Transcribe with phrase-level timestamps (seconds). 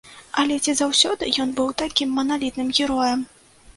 [0.43, 3.19] Але ці заўсёды ён быў такім маналітным героем?